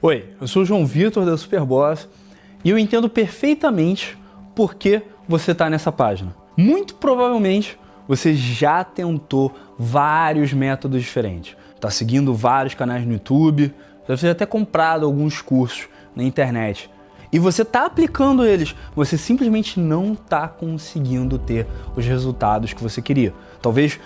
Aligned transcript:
Oi, 0.00 0.26
eu 0.40 0.46
sou 0.46 0.62
o 0.62 0.64
João 0.64 0.86
Vitor 0.86 1.26
da 1.26 1.36
Superboss 1.36 2.08
e 2.62 2.70
eu 2.70 2.78
entendo 2.78 3.08
perfeitamente 3.08 4.16
por 4.54 4.76
que 4.76 5.02
você 5.28 5.50
está 5.50 5.68
nessa 5.68 5.90
página. 5.90 6.36
Muito 6.56 6.94
provavelmente 6.94 7.76
você 8.06 8.32
já 8.32 8.84
tentou 8.84 9.52
vários 9.76 10.52
métodos 10.52 11.02
diferentes. 11.02 11.56
Está 11.74 11.90
seguindo 11.90 12.32
vários 12.32 12.74
canais 12.74 13.04
no 13.04 13.14
YouTube, 13.14 13.74
deve 14.06 14.20
ter 14.20 14.28
até 14.28 14.46
comprado 14.46 15.04
alguns 15.04 15.42
cursos 15.42 15.88
na 16.14 16.22
internet. 16.22 16.88
E 17.32 17.40
você 17.40 17.62
está 17.62 17.84
aplicando 17.84 18.46
eles, 18.46 18.76
você 18.94 19.18
simplesmente 19.18 19.80
não 19.80 20.12
está 20.12 20.46
conseguindo 20.46 21.40
ter 21.40 21.66
os 21.96 22.06
resultados 22.06 22.72
que 22.72 22.80
você 22.84 23.02
queria. 23.02 23.34
Talvez 23.60 23.98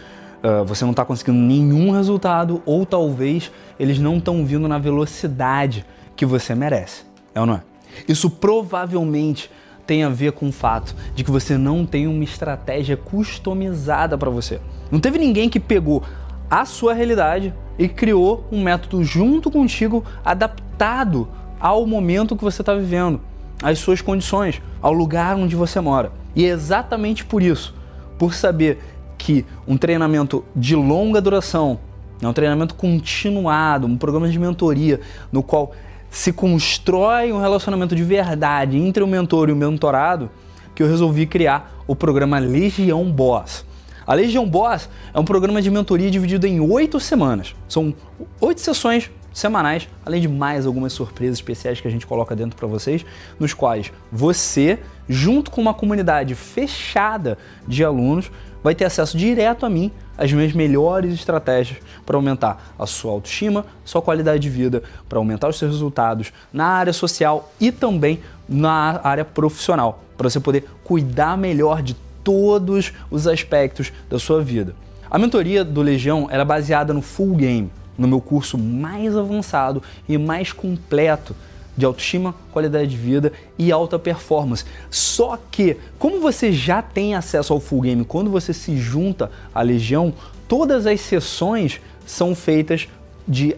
uh, 0.43 0.65
você 0.65 0.85
não 0.85 0.93
está 0.93 1.05
conseguindo 1.05 1.39
nenhum 1.39 1.91
resultado, 1.91 2.63
ou 2.65 2.85
talvez 2.85 3.51
eles 3.79 3.99
não 3.99 4.19
estão 4.19 4.45
vindo 4.45 4.69
na 4.69 4.79
velocidade 4.79 5.85
que 6.17 6.27
você 6.27 6.55
merece. 6.55 7.05
É 7.35 7.41
ou 7.41 7.47
não 7.47 7.55
é? 7.55 7.63
Isso 8.09 8.31
provavelmente 8.31 9.51
tem 9.87 10.05
a 10.05 10.09
ver 10.09 10.33
com 10.33 10.49
o 10.49 10.53
fato 10.53 10.95
de 11.15 11.25
que 11.25 11.31
você 11.31 11.59
não 11.59 11.85
tem 11.85 12.07
uma 12.07 12.25
estratégia 12.25 12.97
customizada 12.97 14.17
para 14.17 14.31
você. 14.31 14.61
Não 14.91 15.01
teve 15.01 15.19
ninguém 15.19 15.49
que 15.49 15.61
pegou 15.61 16.03
a 16.51 16.65
sua 16.65 16.95
realidade 16.95 17.53
e 17.79 17.89
criou 17.89 18.47
um 18.53 18.63
método 18.63 19.03
junto 19.03 19.51
contigo 19.51 20.05
adaptado 20.25 21.29
ao 21.59 21.87
momento 21.87 22.37
que 22.37 22.45
você 22.45 22.63
está 22.63 22.75
vivendo, 22.75 23.21
às 23.63 23.79
suas 23.79 24.01
condições, 24.01 24.61
ao 24.81 24.93
lugar 24.93 25.37
onde 25.37 25.57
você 25.57 25.81
mora. 25.81 26.13
E 26.35 26.45
é 26.45 26.49
exatamente 26.49 27.25
por 27.25 27.43
isso, 27.43 27.75
por 28.19 28.35
saber 28.35 28.79
que 29.23 29.47
um 29.69 29.77
treinamento 29.77 30.45
de 30.55 30.75
longa 30.75 31.21
duração, 31.21 31.79
é 32.21 32.27
um 32.27 32.33
treinamento 32.33 32.75
continuado, 32.75 33.87
um 33.87 33.97
programa 33.97 34.29
de 34.29 34.37
mentoria 34.37 35.01
no 35.31 35.45
qual 35.45 35.71
se 36.11 36.33
constrói 36.33 37.33
um 37.33 37.41
relacionamento 37.41 37.95
de 37.95 38.03
verdade 38.03 38.77
entre 38.77 39.01
o 39.01 39.07
mentor 39.07 39.49
e 39.49 39.53
o 39.53 39.57
mentorado, 39.57 40.29
que 40.75 40.83
eu 40.83 40.89
resolvi 40.89 41.25
criar 41.25 41.73
o 41.87 41.95
programa 41.95 42.41
Legião 42.41 43.05
Boss. 43.13 43.65
A 44.05 44.13
Legião 44.13 44.45
Boss 44.45 44.91
é 45.15 45.21
um 45.21 45.25
programa 45.25 45.63
de 45.63 45.71
mentoria 45.71 46.11
dividido 46.11 46.45
em 46.45 46.59
oito 46.59 46.99
semanas. 46.99 47.55
São 47.69 47.95
oito 48.41 48.61
sessões 48.61 49.09
semanais, 49.33 49.89
além 50.05 50.21
de 50.21 50.29
mais 50.29 50.67
algumas 50.67 50.93
surpresas 50.93 51.39
especiais 51.39 51.81
que 51.81 51.89
a 51.89 51.91
gente 51.91 52.07
coloca 52.07 52.37
dentro 52.37 52.57
para 52.57 52.67
vocês, 52.67 53.05
nos 53.39 53.55
quais 53.55 53.93
você, 54.11 54.79
junto 55.09 55.51
com 55.51 55.61
uma 55.61 55.75
comunidade 55.75 56.35
fechada 56.35 57.39
de 57.67 57.85
alunos, 57.85 58.31
vai 58.63 58.75
ter 58.75 58.85
acesso 58.85 59.17
direto 59.17 59.67
a 59.67 59.71
mim, 59.71 59.91
as 60.17 60.33
minhas 60.33 60.53
melhores 60.53 61.15
estratégias 61.15 61.79
para 62.07 62.17
aumentar 62.17 62.75
a 62.79 62.87
sua 62.87 63.13
autoestima, 63.13 63.67
sua 63.85 64.01
qualidade 64.01 64.41
de 64.41 64.51
vida, 64.51 64.83
para 65.09 65.19
aumentar 65.19 65.49
os 65.49 65.59
seus 65.59 65.73
resultados 65.73 66.33
na 66.53 66.67
área 66.67 66.93
social 66.93 67.53
e 67.61 67.73
também 67.73 68.21
na 68.49 69.01
área 69.03 69.25
profissional, 69.25 70.05
para 70.17 70.31
você 70.31 70.39
poder 70.39 70.65
cuidar 70.85 71.37
melhor 71.37 71.83
de 71.83 71.97
todos 72.23 72.93
os 73.11 73.27
aspectos 73.27 73.93
da 74.09 74.19
sua 74.19 74.43
vida. 74.43 74.75
A 75.11 75.19
mentoria 75.19 75.65
do 75.65 75.83
Legião 75.83 76.29
era 76.31 76.45
baseada 76.45 76.95
no 76.95 77.03
full 77.03 77.35
game, 77.35 77.71
no 77.97 78.09
meu 78.09 78.21
curso 78.21 78.57
mais 78.59 79.17
avançado 79.17 79.83
e 80.09 80.17
mais 80.19 80.53
completo 80.53 81.35
de 81.77 81.87
autoestima, 81.87 82.35
qualidade 82.53 82.91
de 82.91 82.97
vida 82.97 83.33
e 83.59 83.73
alta 83.73 83.99
performance. 83.99 84.65
Só 84.91 85.39
que, 85.51 85.77
como 85.99 86.21
você 86.21 86.53
já 86.53 86.83
tem 86.83 87.15
acesso 87.15 87.53
ao 87.53 87.61
full 87.61 87.81
game 87.83 88.05
quando 88.05 88.31
você 88.31 88.53
se 88.53 88.77
junta 88.77 89.31
à 89.55 89.63
Legião, 89.63 90.13
todas 90.47 90.87
as 90.87 91.01
sessões 91.01 91.81
são 92.05 92.35
feitas 92.35 92.89
de 93.27 93.57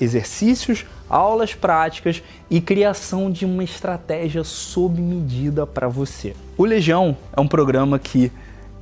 exercícios, 0.00 0.86
aulas 1.08 1.54
práticas 1.54 2.22
e 2.50 2.60
criação 2.60 3.30
de 3.30 3.44
uma 3.44 3.64
estratégia 3.64 4.44
sob 4.44 5.00
medida 5.00 5.66
para 5.66 5.88
você. 5.88 6.34
O 6.56 6.64
Legião 6.64 7.16
é 7.36 7.40
um 7.40 7.48
programa 7.48 7.98
que 7.98 8.30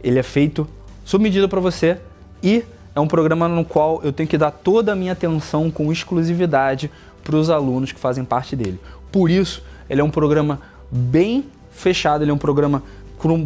ele 0.03 0.19
é 0.19 0.23
feito 0.23 0.69
sob 1.05 1.23
medida 1.23 1.49
para 1.49 1.61
você 1.61 1.99
e 2.43 2.65
é 2.95 3.01
um 3.01 3.07
programa 3.07 3.49
no 3.49 3.65
qual 3.65 4.01
eu 4.03 4.13
tenho 4.13 4.29
que 4.29 4.39
dar 4.39 4.51
toda 4.51 4.93
a 4.93 4.97
minha 4.97 5.13
atenção 5.13 5.71
com 5.71 5.91
exclusividade 5.91 6.91
para 7.23 7.37
os 7.37 7.51
alunos 7.51 7.93
que 7.93 7.99
fazem 7.99 8.25
parte 8.25 8.55
dele. 8.55 8.79
Por 9.11 9.31
isso, 9.31 9.63
ele 9.89 10.01
é 10.01 10.05
um 10.05 10.11
programa 10.11 10.61
bem 10.91 11.45
fechado, 11.71 12.23
ele 12.23 12.31
é 12.31 12.35
um 12.35 12.39
programa 12.39 12.83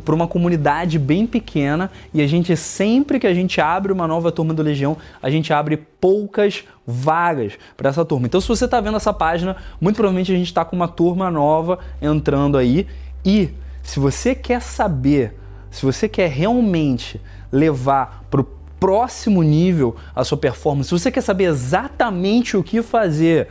para 0.04 0.14
uma 0.14 0.26
comunidade 0.26 0.98
bem 0.98 1.24
pequena 1.24 1.90
e 2.12 2.20
a 2.20 2.26
gente 2.26 2.56
sempre 2.56 3.20
que 3.20 3.26
a 3.26 3.34
gente 3.34 3.60
abre 3.60 3.92
uma 3.92 4.08
nova 4.08 4.32
turma 4.32 4.52
do 4.52 4.62
Legião, 4.62 4.96
a 5.22 5.30
gente 5.30 5.52
abre 5.52 5.76
poucas 6.00 6.64
vagas 6.84 7.52
para 7.76 7.88
essa 7.88 8.04
turma. 8.04 8.26
Então, 8.26 8.40
se 8.40 8.48
você 8.48 8.64
está 8.64 8.80
vendo 8.80 8.96
essa 8.96 9.12
página, 9.12 9.56
muito 9.80 9.96
provavelmente 9.96 10.32
a 10.32 10.36
gente 10.36 10.46
está 10.46 10.64
com 10.64 10.74
uma 10.74 10.88
turma 10.88 11.30
nova 11.30 11.78
entrando 12.02 12.58
aí. 12.58 12.88
E 13.24 13.50
se 13.82 14.00
você 14.00 14.34
quer 14.34 14.60
saber, 14.60 15.38
se 15.70 15.86
você 15.86 16.08
quer 16.08 16.28
realmente 16.28 17.20
levar 17.52 18.24
para 18.28 18.40
o 18.40 18.44
próximo 18.80 19.42
nível 19.42 19.96
a 20.14 20.24
sua 20.24 20.38
performance, 20.38 20.88
se 20.88 20.98
você 20.98 21.10
quer 21.10 21.20
saber 21.20 21.44
exatamente 21.44 22.56
o 22.56 22.62
que 22.62 22.82
fazer 22.82 23.48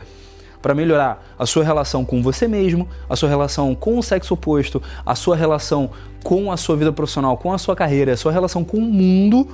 para 0.60 0.74
melhorar 0.74 1.24
a 1.38 1.46
sua 1.46 1.62
relação 1.64 2.04
com 2.04 2.22
você 2.22 2.48
mesmo, 2.48 2.88
a 3.08 3.14
sua 3.14 3.28
relação 3.28 3.74
com 3.74 3.98
o 3.98 4.02
sexo 4.02 4.34
oposto, 4.34 4.82
a 5.06 5.14
sua 5.14 5.36
relação 5.36 5.90
com 6.24 6.50
a 6.50 6.56
sua 6.56 6.76
vida 6.76 6.92
profissional, 6.92 7.36
com 7.36 7.52
a 7.52 7.58
sua 7.58 7.76
carreira, 7.76 8.12
a 8.12 8.16
sua 8.16 8.32
relação 8.32 8.64
com 8.64 8.78
o 8.78 8.80
mundo, 8.80 9.48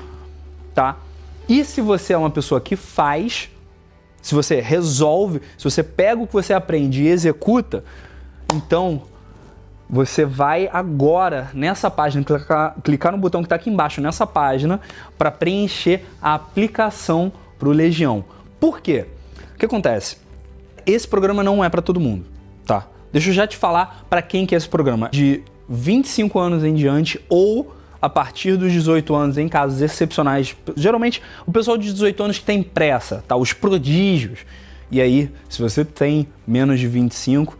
tá? 0.75 0.97
E 1.49 1.63
se 1.65 1.81
você 1.81 2.15
é 2.15 2.19
uma 2.19 2.31
pessoa 2.31 2.61
que 2.61 2.75
faz, 2.75 3.51
se 4.23 4.35
você 4.35 4.61
resolve, 4.61 5.43
se 5.59 5.65
você 5.65 5.83
pega 5.83 6.23
o 6.23 6.27
que 6.27 6.33
você 6.33 6.55
aprende 6.55 7.03
e 7.03 7.09
executa, 7.09 7.85
então 8.55 9.03
você 9.95 10.25
vai 10.25 10.69
agora 10.73 11.51
nessa 11.55 11.89
página, 11.89 12.25
clicar, 12.25 12.75
clicar 12.83 13.13
no 13.13 13.19
botão 13.19 13.43
que 13.43 13.47
está 13.47 13.55
aqui 13.55 13.71
embaixo 13.71 14.01
nessa 14.01 14.27
página 14.27 14.81
para 15.17 15.31
preencher 15.31 16.05
a 16.21 16.35
aplicação 16.35 17.33
para 17.57 17.69
o 17.69 17.73
Legião. 17.73 18.25
Por 18.59 18.81
quê? 18.81 19.07
O 19.55 19.57
que 19.57 19.67
acontece? 19.67 20.17
Esse 20.85 21.07
programa 21.07 21.45
não 21.45 21.63
é 21.63 21.69
para 21.69 21.81
todo 21.81 22.01
mundo, 22.01 22.27
tá? 22.67 22.89
Deixa 23.13 23.31
eu 23.31 23.35
já 23.35 23.47
te 23.47 23.57
falar 23.57 24.05
para 24.11 24.21
quem 24.21 24.45
que 24.45 24.57
é 24.57 24.59
esse 24.59 24.69
programa. 24.69 25.11
De 25.13 25.45
25 25.69 26.41
anos 26.41 26.65
em 26.65 26.75
diante 26.75 27.25
ou 27.29 27.73
a 28.03 28.09
partir 28.09 28.57
dos 28.57 28.73
18 28.73 29.15
anos, 29.15 29.39
em 29.39 29.49
casos 29.49 29.81
excepcionais. 29.81 30.57
Geralmente, 30.77 31.23
o 31.47 31.53
pessoal 31.53 31.79
de 31.79 31.91
18 31.93 32.21
anos 32.21 32.39
que 32.41 32.45
tem 32.45 32.65
pressa, 32.65 33.25
tá? 33.29 33.37
Os 33.37 33.53
prodígios. 33.53 34.41
E 34.91 35.01
aí, 35.01 35.31
se 35.49 35.63
você 35.63 35.85
tem 35.85 36.27
menos 36.45 36.81
de 36.81 36.89
25, 36.89 37.57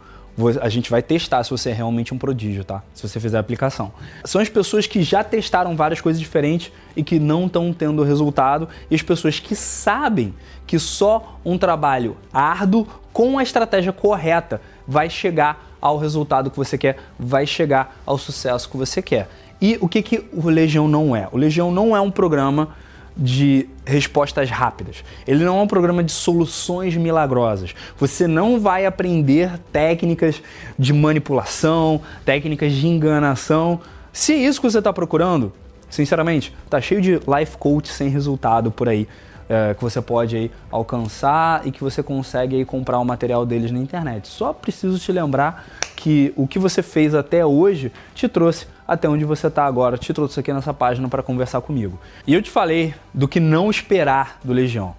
a 0.61 0.67
gente 0.67 0.89
vai 0.89 1.01
testar 1.01 1.43
se 1.43 1.49
você 1.49 1.69
é 1.69 1.73
realmente 1.73 2.13
um 2.13 2.17
prodígio, 2.17 2.63
tá? 2.63 2.83
Se 2.93 3.07
você 3.07 3.19
fizer 3.19 3.37
a 3.37 3.39
aplicação. 3.39 3.91
São 4.25 4.41
as 4.41 4.49
pessoas 4.49 4.85
que 4.85 5.01
já 5.01 5.23
testaram 5.23 5.75
várias 5.75 6.01
coisas 6.01 6.19
diferentes 6.19 6.71
e 6.95 7.03
que 7.03 7.19
não 7.19 7.45
estão 7.45 7.71
tendo 7.71 8.03
resultado, 8.03 8.67
e 8.91 8.95
as 8.95 9.01
pessoas 9.01 9.39
que 9.39 9.55
sabem 9.55 10.33
que 10.67 10.77
só 10.77 11.39
um 11.45 11.57
trabalho 11.57 12.17
árduo 12.33 12.85
com 13.13 13.39
a 13.39 13.43
estratégia 13.43 13.93
correta 13.93 14.61
vai 14.85 15.09
chegar 15.09 15.73
ao 15.79 15.97
resultado 15.97 16.51
que 16.51 16.57
você 16.57 16.77
quer, 16.77 16.97
vai 17.17 17.45
chegar 17.45 18.01
ao 18.05 18.17
sucesso 18.17 18.69
que 18.69 18.75
você 18.75 19.01
quer. 19.01 19.29
E 19.61 19.77
o 19.79 19.87
que, 19.87 20.01
que 20.01 20.25
o 20.33 20.49
Legião 20.49 20.87
não 20.87 21.15
é? 21.15 21.29
O 21.31 21.37
Legião 21.37 21.71
não 21.71 21.95
é 21.95 22.01
um 22.01 22.11
programa 22.11 22.75
de 23.15 23.69
respostas 23.85 24.49
rápidas. 24.49 25.03
Ele 25.25 25.43
não 25.45 25.59
é 25.59 25.61
um 25.61 25.67
programa 25.67 26.03
de 26.03 26.11
soluções 26.11 26.95
milagrosas. 26.97 27.73
Você 27.97 28.27
não 28.27 28.59
vai 28.59 28.85
aprender 28.85 29.59
técnicas 29.71 30.41
de 30.77 30.91
manipulação, 30.91 32.01
técnicas 32.25 32.73
de 32.73 32.87
enganação. 32.87 33.79
Se 34.11 34.33
é 34.33 34.37
isso 34.37 34.59
que 34.59 34.69
você 34.69 34.79
está 34.79 34.91
procurando, 34.91 35.53
sinceramente, 35.89 36.53
tá 36.69 36.81
cheio 36.81 37.01
de 37.01 37.13
life 37.13 37.57
coach 37.57 37.89
sem 37.89 38.09
resultado 38.09 38.71
por 38.71 38.89
aí. 38.89 39.07
É, 39.47 39.75
que 39.75 39.83
você 39.83 40.01
pode 40.01 40.35
aí 40.35 40.51
alcançar 40.71 41.67
e 41.67 41.71
que 41.71 41.83
você 41.83 42.01
consegue 42.01 42.55
aí 42.55 42.65
comprar 42.65 42.97
o 42.97 43.05
material 43.05 43.45
deles 43.45 43.69
na 43.69 43.77
internet. 43.77 44.27
Só 44.27 44.51
preciso 44.51 44.97
te 44.97 45.11
lembrar 45.11 45.67
que 45.95 46.33
o 46.35 46.47
que 46.47 46.57
você 46.57 46.81
fez 46.81 47.13
até 47.13 47.45
hoje 47.45 47.91
te 48.15 48.27
trouxe 48.27 48.65
até 48.87 49.07
onde 49.07 49.23
você 49.23 49.45
está 49.45 49.65
agora. 49.65 49.99
Te 49.99 50.11
trouxe 50.13 50.39
aqui 50.39 50.51
nessa 50.51 50.73
página 50.73 51.07
para 51.07 51.21
conversar 51.21 51.61
comigo. 51.61 51.99
E 52.25 52.33
eu 52.33 52.41
te 52.41 52.49
falei 52.49 52.95
do 53.13 53.27
que 53.27 53.39
não 53.39 53.69
esperar 53.69 54.39
do 54.43 54.51
Legião, 54.51 54.95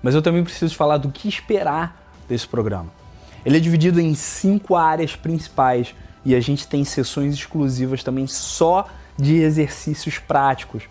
mas 0.00 0.14
eu 0.14 0.22
também 0.22 0.44
preciso 0.44 0.76
falar 0.76 0.98
do 0.98 1.10
que 1.10 1.28
esperar 1.28 2.00
desse 2.28 2.46
programa. 2.46 2.86
Ele 3.44 3.56
é 3.56 3.60
dividido 3.60 4.00
em 4.00 4.14
cinco 4.14 4.76
áreas 4.76 5.16
principais 5.16 5.92
e 6.24 6.34
a 6.34 6.40
gente 6.40 6.68
tem 6.68 6.84
sessões 6.84 7.34
exclusivas 7.34 8.04
também 8.04 8.26
só 8.28 8.86
de 9.16 9.36
exercícios 9.36 10.18
práticos 10.18 10.84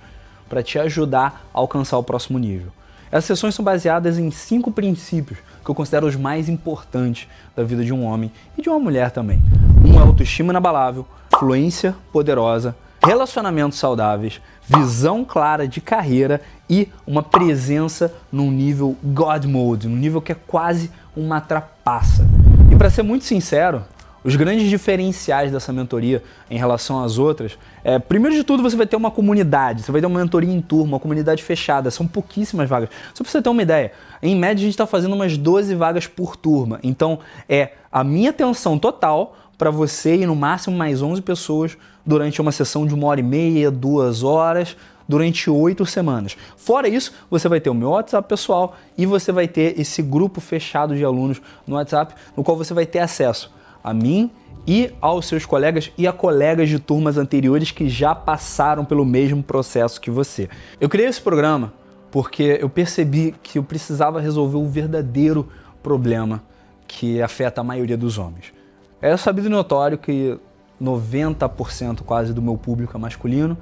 para 0.50 0.62
te 0.62 0.78
ajudar 0.78 1.48
a 1.54 1.60
alcançar 1.60 1.98
o 1.98 2.04
próximo 2.04 2.38
nível. 2.38 2.72
Essas 3.12 3.26
sessões 3.26 3.54
são 3.54 3.66
baseadas 3.66 4.18
em 4.18 4.32
cinco 4.32 4.72
princípios 4.72 5.38
que 5.64 5.70
eu 5.70 5.76
considero 5.76 6.08
os 6.08 6.16
mais 6.16 6.48
importantes 6.48 7.28
da 7.54 7.62
vida 7.62 7.84
de 7.84 7.92
um 7.92 8.06
homem 8.06 8.32
e 8.58 8.62
de 8.62 8.70
uma 8.70 8.80
mulher 8.80 9.12
também. 9.12 9.44
Um 9.86 10.00
é 10.00 10.02
autoestima 10.02 10.54
inabalável, 10.54 11.06
fluência 11.38 11.94
poderosa, 12.14 12.74
relacionamentos 13.04 13.78
saudáveis, 13.78 14.40
visão 14.66 15.26
clara 15.26 15.68
de 15.68 15.82
carreira 15.82 16.42
e 16.70 16.88
uma 17.06 17.22
presença 17.22 18.14
num 18.32 18.50
nível 18.50 18.96
God 19.04 19.44
Mode, 19.46 19.90
num 19.90 19.98
nível 19.98 20.22
que 20.22 20.32
é 20.32 20.36
quase 20.36 20.90
uma 21.14 21.42
passa. 21.84 22.26
E 22.72 22.76
para 22.78 22.90
ser 22.90 23.04
muito 23.04 23.26
sincero, 23.26 23.84
os 24.24 24.36
grandes 24.36 24.70
diferenciais 24.70 25.52
dessa 25.52 25.74
mentoria 25.74 26.24
em 26.50 26.58
relação 26.58 27.04
às 27.04 27.18
outras 27.18 27.58
é, 27.84 27.98
primeiro 27.98 28.36
de 28.36 28.44
tudo, 28.44 28.62
você 28.62 28.76
vai 28.76 28.86
ter 28.86 28.96
uma 28.96 29.10
comunidade, 29.10 29.82
você 29.82 29.92
vai 29.92 30.00
ter 30.02 30.08
uma 30.08 30.20
mentoria 30.20 30.54
em 30.54 30.62
turma, 30.62 30.94
uma 30.94 31.00
comunidade 31.00 31.42
fechada, 31.44 31.90
são 31.90 32.08
pouquíssimas 32.08 32.70
vagas. 32.70 32.90
Só 33.14 33.24
para 33.24 33.32
você 33.32 33.42
ter 33.42 33.50
uma 33.50 33.62
ideia, 33.62 33.92
em 34.22 34.36
média 34.36 34.62
a 34.62 34.66
gente 34.66 34.74
está 34.74 34.86
fazendo 34.86 35.14
umas 35.14 35.38
12 35.38 35.74
vagas 35.76 36.06
por 36.06 36.36
turma. 36.36 36.80
Então 36.84 37.20
é 37.50 37.74
a 37.92 38.04
minha 38.04 38.30
atenção 38.30 38.78
total 38.78 39.36
para 39.58 39.72
você 39.72 40.16
e 40.16 40.26
no 40.26 40.36
máximo 40.36 40.78
mais 40.78 41.02
11 41.02 41.22
pessoas 41.22 41.78
durante 42.06 42.40
uma 42.40 42.52
sessão 42.52 42.86
de 42.86 42.94
uma 42.94 43.08
hora 43.08 43.20
e 43.20 43.24
meia, 43.24 43.72
duas 43.72 44.24
horas, 44.24 44.76
durante 45.08 45.50
oito 45.50 45.86
semanas. 45.86 46.38
Fora 46.56 46.88
isso, 46.88 47.14
você 47.30 47.50
vai 47.50 47.60
ter 47.60 47.70
o 47.70 47.74
meu 47.74 47.90
WhatsApp 47.90 48.28
pessoal 48.28 48.76
e 48.98 49.06
você 49.06 49.32
vai 49.32 49.48
ter 49.48 49.80
esse 49.80 50.02
grupo 50.02 50.40
fechado 50.40 50.96
de 50.96 51.04
alunos 51.04 51.42
no 51.66 51.76
WhatsApp, 51.76 52.14
no 52.38 52.44
qual 52.44 52.56
você 52.56 52.74
vai 52.74 52.86
ter 52.86 53.00
acesso 53.00 53.52
a 53.84 53.94
mim 53.94 54.32
e 54.68 54.92
aos 55.02 55.26
seus 55.26 55.46
colegas 55.46 55.92
e 55.98 56.08
a 56.08 56.14
colegas 56.14 56.70
de 56.70 56.80
turmas 56.80 57.18
anteriores 57.18 57.72
que 57.72 57.90
já 57.90 58.14
passaram 58.14 58.86
pelo 58.86 59.06
mesmo 59.06 59.42
processo 59.42 60.00
que 60.00 60.12
você. 60.12 60.50
Eu 60.80 60.88
criei 60.88 61.08
esse 61.08 61.22
programa 61.22 61.74
porque 62.12 62.60
eu 62.62 62.70
percebi 62.70 63.34
que 63.42 63.58
eu 63.58 63.64
precisava 63.64 64.20
resolver 64.20 64.58
o 64.58 64.68
verdadeiro 64.68 65.48
problema 65.82 66.44
que 66.88 67.22
afeta 67.22 67.62
a 67.62 67.64
maioria 67.64 67.98
dos 67.98 68.18
homens. 68.18 68.54
É 69.02 69.16
sabido 69.18 69.48
e 69.48 69.50
notório 69.50 69.98
que 69.98 70.38
90% 70.82 72.02
quase 72.02 72.34
do 72.34 72.42
meu 72.42 72.58
público 72.58 72.96
é 72.96 73.00
masculino 73.00 73.58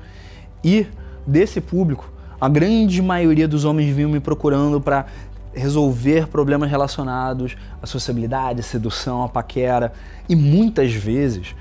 e 0.64 0.88
desse 1.26 1.62
público, 1.62 2.12
a 2.42 2.48
grande 2.48 3.02
maioria 3.02 3.48
dos 3.48 3.66
homens 3.66 3.94
vinham 3.94 4.10
me 4.10 4.20
procurando 4.20 4.80
para 4.80 5.06
resolver 5.54 6.28
problemas 6.28 6.70
relacionados 6.70 7.56
à 7.82 7.88
sociabilidade, 7.88 8.60
à 8.60 8.64
sedução, 8.64 9.24
à 9.24 9.30
paquera. 9.30 9.94
E 10.28 10.36
muitas 10.36 10.94
vezes 10.94 11.56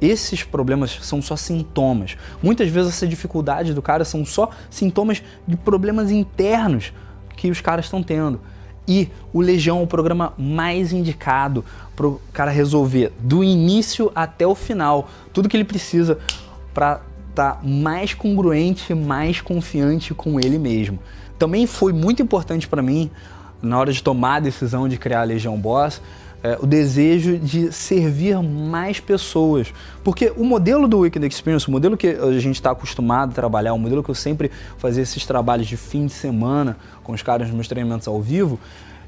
esses 0.00 0.42
problemas 0.42 0.98
são 1.02 1.22
só 1.22 1.36
sintomas. 1.36 2.16
Muitas 2.42 2.68
vezes 2.68 2.94
essa 2.94 3.06
dificuldade 3.06 3.72
do 3.72 3.82
cara 3.82 4.04
são 4.04 4.24
só 4.24 4.50
sintomas 4.70 5.22
de 5.46 5.56
problemas 5.56 6.10
internos 6.10 6.92
que 7.36 7.50
os 7.50 7.60
caras 7.60 7.86
estão 7.86 8.02
tendo. 8.02 8.40
E 8.88 9.08
o 9.32 9.40
Legião 9.40 9.80
é 9.80 9.82
o 9.82 9.86
programa 9.86 10.32
mais 10.38 10.92
indicado 10.92 11.64
para 11.96 12.06
o 12.06 12.20
cara 12.32 12.50
resolver 12.50 13.12
do 13.18 13.42
início 13.42 14.12
até 14.14 14.46
o 14.46 14.54
final 14.54 15.08
tudo 15.32 15.48
que 15.48 15.56
ele 15.56 15.64
precisa 15.64 16.18
para 16.72 17.00
estar 17.36 17.56
tá 17.56 17.60
mais 17.62 18.14
congruente, 18.14 18.94
mais 18.94 19.40
confiante 19.40 20.14
com 20.14 20.40
ele 20.40 20.58
mesmo. 20.58 20.98
Também 21.38 21.66
foi 21.66 21.92
muito 21.92 22.22
importante 22.22 22.66
para 22.66 22.80
mim, 22.80 23.10
na 23.62 23.78
hora 23.78 23.92
de 23.92 24.02
tomar 24.02 24.36
a 24.36 24.40
decisão 24.40 24.88
de 24.88 24.96
criar 24.96 25.20
a 25.20 25.24
Legião 25.24 25.58
Boss, 25.58 26.00
é, 26.42 26.56
o 26.60 26.66
desejo 26.66 27.38
de 27.38 27.72
servir 27.72 28.40
mais 28.42 29.00
pessoas. 29.00 29.72
Porque 30.02 30.32
o 30.36 30.44
modelo 30.44 30.88
do 30.88 31.00
Weekend 31.00 31.26
Experience, 31.26 31.68
o 31.68 31.70
modelo 31.70 31.96
que 31.96 32.08
a 32.08 32.38
gente 32.38 32.56
está 32.56 32.70
acostumado 32.70 33.30
a 33.30 33.34
trabalhar, 33.34 33.74
o 33.74 33.78
modelo 33.78 34.02
que 34.02 34.10
eu 34.10 34.14
sempre 34.14 34.50
fazia 34.78 35.02
esses 35.02 35.26
trabalhos 35.26 35.66
de 35.66 35.76
fim 35.76 36.06
de 36.06 36.12
semana 36.12 36.76
com 37.02 37.12
os 37.12 37.22
caras 37.22 37.48
nos 37.48 37.54
meus 37.54 37.68
treinamentos 37.68 38.08
ao 38.08 38.20
vivo, 38.20 38.58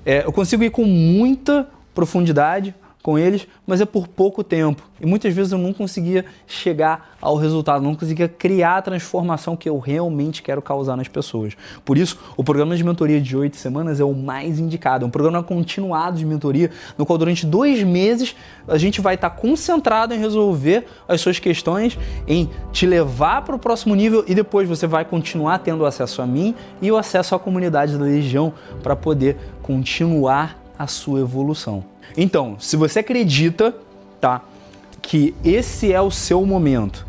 é, 0.05 0.25
eu 0.25 0.33
consigo 0.33 0.65
ir 0.65 0.71
com 0.71 0.85
muita 0.85 1.69
profundidade, 1.95 2.75
com 3.03 3.19
eles, 3.19 3.47
mas 3.67 3.81
é 3.81 3.87
por 3.87 4.09
pouco 4.09 4.43
tempo. 4.43 4.83
E 5.00 5.06
muitas 5.06 5.33
vezes 5.33 5.53
eu 5.53 5.59
não 5.59 5.73
conseguia 5.73 6.25
chegar 6.47 7.17
ao 7.21 7.37
resultado, 7.37 7.83
não 7.83 7.95
conseguia 7.95 8.29
criar 8.29 8.79
a 8.79 8.83
transformação 8.83 9.56
que 9.56 9.69
eu 9.69 9.79
realmente 9.79 10.43
quero 10.43 10.61
causar 10.61 10.97
nas 10.97 11.09
pessoas. 11.09 11.56
Por 11.85 11.97
isso, 11.97 12.19
o 12.37 12.43
programa 12.43 12.77
de 12.77 12.83
mentoria 12.83 13.21
de 13.21 13.37
oito 13.37 13.56
semanas 13.56 14.00
é 14.00 14.05
o 14.05 14.12
mais 14.12 14.59
indicado. 14.59 15.05
É 15.05 15.09
um 15.09 15.11
programa 15.11 15.43
continuado 15.43 16.19
de 16.19 16.27
mentoria, 16.27 16.71
no 16.97 17.06
qual 17.06 17.17
durante 17.19 17.47
dois 17.47 17.83
meses 17.83 18.35
a 18.67 18.77
gente 18.77 19.00
vai 19.00 19.15
estar 19.15 19.31
concentrado 19.31 20.12
em 20.12 20.19
resolver 20.19 20.87
as 21.06 21.21
suas 21.21 21.39
questões, 21.39 21.99
em 22.27 22.50
te 22.73 22.87
levar 22.87 23.43
para 23.43 23.55
o 23.55 23.59
próximo 23.59 23.95
nível 23.95 24.25
e 24.27 24.35
depois 24.35 24.69
você 24.69 24.87
vai 24.87 25.05
continuar 25.05 25.61
tendo 25.61 25.87
acesso 25.87 26.21
a 26.21 26.27
mim 26.27 26.55
e 26.83 26.91
o 26.91 26.97
acesso 26.97 27.35
à 27.35 27.39
comunidade 27.39 27.97
da 27.97 28.05
Legião 28.05 28.53
para 28.83 28.97
poder 28.97 29.37
continuar 29.62 30.59
a 30.79 30.87
sua 30.87 31.21
evolução. 31.21 31.98
Então, 32.17 32.57
se 32.59 32.77
você 32.77 33.01
acredita, 33.01 33.75
tá, 34.21 34.43
que 35.01 35.35
esse 35.45 35.93
é 35.93 36.01
o 36.01 36.11
seu 36.11 36.45
momento 36.45 37.07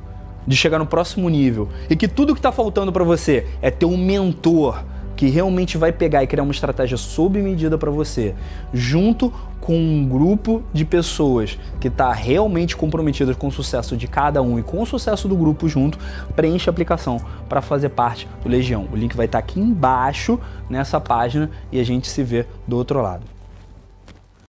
de 0.47 0.55
chegar 0.55 0.79
no 0.79 0.85
próximo 0.85 1.29
nível 1.29 1.69
e 1.89 1.95
que 1.95 2.07
tudo 2.07 2.33
que 2.33 2.39
está 2.39 2.51
faltando 2.51 2.91
para 2.91 3.03
você 3.03 3.45
é 3.61 3.69
ter 3.69 3.85
um 3.85 3.97
mentor 3.97 4.83
que 5.19 5.27
realmente 5.27 5.77
vai 5.77 5.91
pegar 5.91 6.23
e 6.23 6.27
criar 6.27 6.43
uma 6.43 6.53
estratégia 6.53 6.95
sob 6.95 7.41
medida 7.41 7.77
para 7.77 7.91
você, 7.91 8.33
junto 8.73 9.33
com 9.59 9.77
um 9.77 10.07
grupo 10.07 10.63
de 10.71 10.85
pessoas 10.85 11.59
que 11.77 11.89
está 11.89 12.13
realmente 12.13 12.73
comprometidas 12.73 13.35
com 13.35 13.47
o 13.47 13.51
sucesso 13.51 13.97
de 13.97 14.07
cada 14.07 14.41
um 14.41 14.57
e 14.57 14.63
com 14.63 14.81
o 14.81 14.85
sucesso 14.85 15.27
do 15.27 15.35
grupo 15.35 15.67
junto, 15.67 15.99
preenche 16.37 16.69
a 16.69 16.71
aplicação 16.71 17.19
para 17.49 17.61
fazer 17.61 17.89
parte 17.89 18.29
do 18.41 18.47
Legião. 18.47 18.87
O 18.93 18.95
link 18.95 19.13
vai 19.13 19.25
estar 19.25 19.41
tá 19.41 19.43
aqui 19.43 19.59
embaixo 19.59 20.39
nessa 20.69 21.01
página 21.01 21.51
e 21.69 21.81
a 21.81 21.83
gente 21.83 22.07
se 22.07 22.23
vê 22.23 22.45
do 22.65 22.77
outro 22.77 23.01
lado. 23.01 23.38